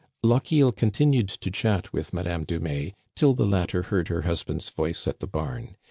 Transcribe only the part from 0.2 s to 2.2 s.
Lochiel continued to chat with